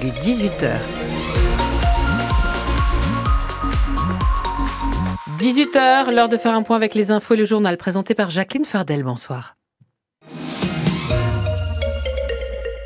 [0.00, 0.72] Il est 18h.
[5.38, 8.64] 18h, l'heure de faire un point avec les infos et le journal présenté par Jacqueline
[8.64, 9.04] Fardel.
[9.04, 9.54] Bonsoir.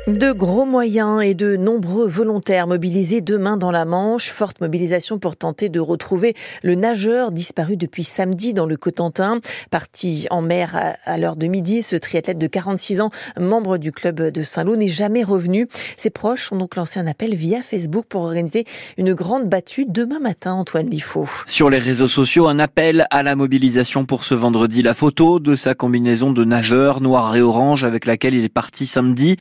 [0.09, 4.31] De gros moyens et de nombreux volontaires mobilisés demain dans la Manche.
[4.31, 6.33] Forte mobilisation pour tenter de retrouver
[6.63, 9.37] le nageur disparu depuis samedi dans le Cotentin.
[9.69, 14.19] Parti en mer à l'heure de midi, ce triathlète de 46 ans, membre du club
[14.19, 15.67] de Saint-Lô, n'est jamais revenu.
[15.95, 18.65] Ses proches ont donc lancé un appel via Facebook pour organiser
[18.97, 21.29] une grande battue demain matin, Antoine Liffaut.
[21.45, 24.81] Sur les réseaux sociaux, un appel à la mobilisation pour ce vendredi.
[24.81, 28.87] La photo de sa combinaison de nageur noir et orange avec laquelle il est parti
[28.87, 29.37] samedi.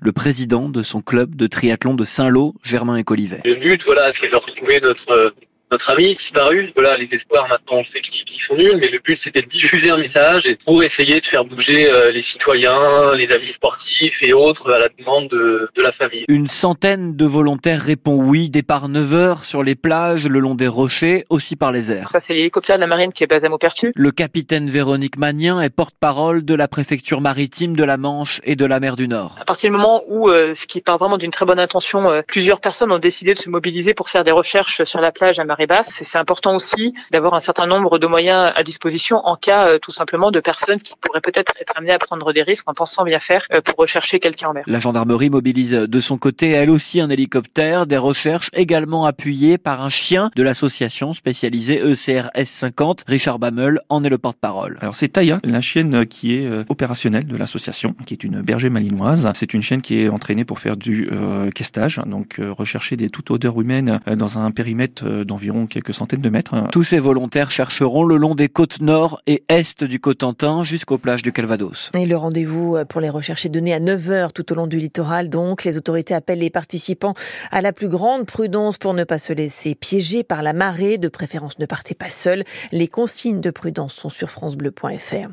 [0.69, 3.41] De son club de triathlon de Saint-Lô, Germain Écolivet.
[3.45, 5.33] Le but, voilà, c'est de retrouver notre
[5.71, 6.73] notre ami disparu.
[6.75, 9.91] Voilà, les espoirs maintenant, on sait qu'ils sont nuls, mais le but c'était de diffuser
[9.91, 14.33] un message et pour essayer de faire bouger euh, les citoyens, les amis sportifs et
[14.33, 16.25] autres à la demande de, de la famille.
[16.29, 18.51] Une centaine de volontaires répond oui.
[18.51, 22.09] Départ 9h sur les plages, le long des rochers, aussi par les airs.
[22.11, 23.93] Ça, c'est l'hélicoptère de la marine qui est basé à Maupertu.
[23.95, 28.65] Le capitaine Véronique Magnien est porte-parole de la préfecture maritime de la Manche et de
[28.65, 29.37] la mer du Nord.
[29.41, 32.23] À partir du moment où, euh, ce qui part vraiment d'une très bonne intention, euh,
[32.27, 35.45] plusieurs personnes ont décidé de se mobiliser pour faire des recherches sur la plage à
[35.59, 36.03] marée basse.
[36.03, 39.91] C'est important aussi d'avoir un certain nombre de moyens à disposition en cas euh, tout
[39.91, 43.19] simplement de personnes qui pourraient peut-être être amenées à prendre des risques en pensant bien
[43.19, 44.65] faire euh, pour rechercher quelqu'un en mer.
[44.67, 49.83] La gendarmerie mobilise de son côté elle aussi un hélicoptère, des recherches également appuyées par
[49.83, 53.05] un chien de l'association spécialisée ECRS 50.
[53.07, 54.79] Richard Bammel en est le porte-parole.
[54.81, 58.71] Alors c'est Taya, la chienne qui est euh, opérationnelle de l'association, qui est une berger
[58.71, 59.29] malinoise.
[59.35, 63.31] C'est une chienne qui est entraînée pour faire du euh, questage, donc rechercher des toutes
[63.31, 66.55] odeurs humaines dans un périmètre d'environ quelques centaines de mètres.
[66.73, 71.23] Tous ces volontaires chercheront le long des côtes nord et est du Cotentin jusqu'aux plages
[71.23, 71.91] du Calvados.
[71.95, 75.29] Et le rendez-vous pour les recherches est donné à 9h tout au long du littoral.
[75.29, 77.15] Donc, les autorités appellent les participants
[77.51, 80.99] à la plus grande prudence pour ne pas se laisser piéger par la marée.
[80.99, 82.45] De préférence, ne partez pas seul.
[82.73, 85.29] Les consignes de prudence sont sur francebleu.fr.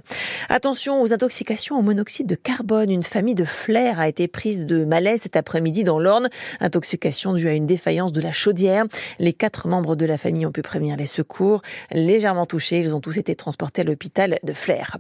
[0.49, 2.89] Attention aux intoxications au monoxyde de carbone.
[2.89, 6.29] Une famille de flair a été prise de malaise cet après-midi dans l'Orne.
[6.59, 8.85] Intoxication due à une défaillance de la chaudière.
[9.19, 11.61] Les quatre membres de la famille ont pu prévenir les secours.
[11.91, 14.97] Légèrement touchés, ils ont tous été transportés à l'hôpital de Flers.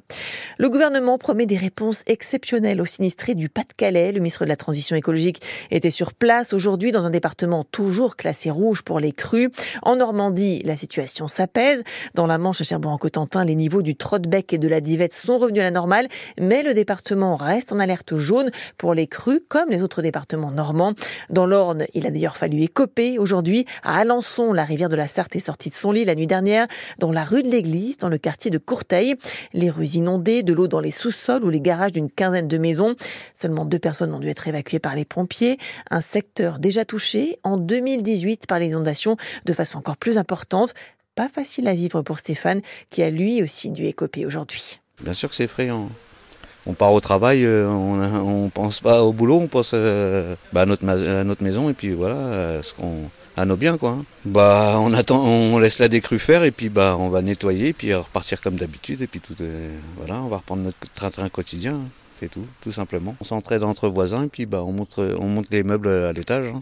[0.57, 4.11] Le gouvernement promet des réponses exceptionnelles aux sinistrés du Pas-de-Calais.
[4.11, 8.49] Le ministre de la Transition écologique était sur place aujourd'hui dans un département toujours classé
[8.49, 9.51] rouge pour les crues.
[9.81, 11.83] En Normandie, la situation s'apaise.
[12.13, 15.61] Dans la Manche, à Cherbourg-en-Cotentin, les niveaux du Trottebec et de la Divette sont revenus
[15.61, 16.07] à la normale,
[16.39, 20.93] mais le département reste en alerte jaune pour les crues, comme les autres départements normands.
[21.29, 25.35] Dans l'Orne, il a d'ailleurs fallu écoper aujourd'hui à Alençon, la rivière de la Sarthe
[25.35, 26.67] est sortie de son lit la nuit dernière
[26.99, 29.15] dans la rue de l'église, dans le quartier de Courteil.
[29.53, 32.95] Les rues inondées, de l'eau dans les sous-sols ou les garages d'une quinzaine de maisons.
[33.33, 35.57] Seulement deux personnes ont dû être évacuées par les pompiers.
[35.89, 40.73] Un secteur déjà touché en 2018 par les inondations de façon encore plus importante.
[41.15, 44.79] Pas facile à vivre pour Stéphane, qui a lui aussi dû écoper aujourd'hui.
[45.01, 45.89] Bien sûr que c'est effrayant
[46.67, 50.61] on part au travail, euh, on, ne pense pas au boulot, on pense euh, bah,
[50.61, 53.91] à, notre, à, notre, maison et puis voilà, ce qu'on à nos biens quoi.
[53.91, 54.05] Hein.
[54.25, 57.73] Bah on attend, on laisse la décrue faire et puis bah on va nettoyer et
[57.73, 59.35] puis repartir comme d'habitude et puis tout
[59.97, 61.75] voilà, on va reprendre notre train-train quotidien.
[61.75, 61.89] Hein.
[62.19, 63.15] C'est tout, tout simplement.
[63.19, 66.47] On s'entraide entre voisins et puis bah on monte, on monte les meubles à l'étage.
[66.47, 66.61] Hein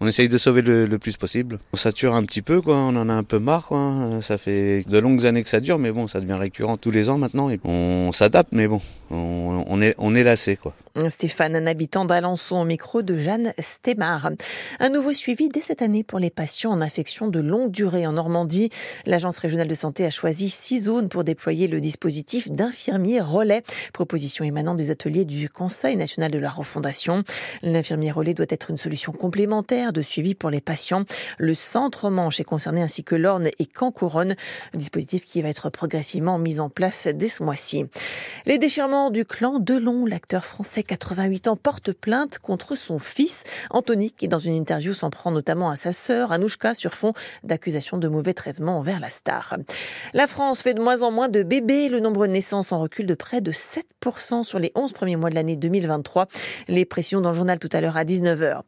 [0.00, 1.58] on essaye de sauver le, plus possible.
[1.72, 2.76] On sature un petit peu, quoi.
[2.76, 4.20] On en a un peu marre, quoi.
[4.20, 7.08] Ça fait de longues années que ça dure, mais bon, ça devient récurrent tous les
[7.08, 7.48] ans maintenant.
[7.48, 10.74] Et on s'adapte, mais bon, on, est, on est lassé, quoi.
[11.08, 14.30] Stéphane, un habitant d'Alençon au micro de Jeanne Stémar.
[14.80, 18.12] Un nouveau suivi dès cette année pour les patients en infection de longue durée en
[18.12, 18.70] Normandie.
[19.04, 23.62] L'Agence régionale de santé a choisi six zones pour déployer le dispositif d'infirmiers relais.
[23.92, 27.22] Proposition émanant des ateliers du Conseil national de la refondation.
[27.62, 31.02] L'infirmier relais doit être une solution complémentaire de suivi pour les patients.
[31.38, 34.34] Le centre Manche est concerné ainsi que l'Orne et Cancouronne,
[34.74, 37.84] un dispositif qui va être progressivement mis en place dès ce mois-ci.
[38.46, 44.10] Les déchirements du clan Delon, l'acteur français 88 ans, porte plainte contre son fils Anthony
[44.10, 47.12] qui dans une interview s'en prend notamment à sa sœur Anouchka sur fond
[47.42, 49.56] d'accusations de mauvais traitement envers la star.
[50.14, 53.06] La France fait de moins en moins de bébés, le nombre de naissances en recul
[53.06, 56.26] de près de 7% sur les 11 premiers mois de l'année 2023.
[56.68, 58.60] Les pressions dans le journal tout à l'heure à 19h.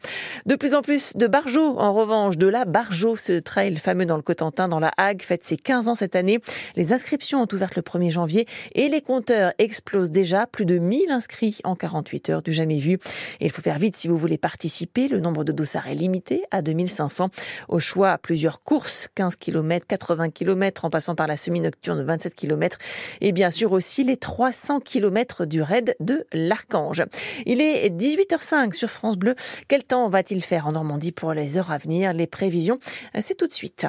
[0.47, 4.17] De plus en plus de Barjot, en revanche, de la Barjot, ce trail fameux dans
[4.17, 6.41] le Cotentin, dans la Hague, fête ses 15 ans cette année.
[6.76, 10.47] Les inscriptions ont ouvert le 1er janvier et les compteurs explosent déjà.
[10.47, 12.99] Plus de 1000 inscrits en 48 heures, du jamais vu.
[13.41, 15.07] Il faut faire vite si vous voulez participer.
[15.09, 17.31] Le nombre de dossards est limité à 2500.
[17.69, 22.79] Au choix, plusieurs courses, 15 km, 80 km, en passant par la semi-nocturne, 27 km.
[23.21, 27.05] Et bien sûr aussi les 300 km du raid de l'Archange.
[27.47, 29.37] Il est 18h05 sur France Bleu.
[29.69, 32.15] Quel temps va-t-il faire en Normandie Normandie pour les heures à venir?
[32.15, 32.79] Les prévisions,
[33.21, 33.87] c'est tout de suite.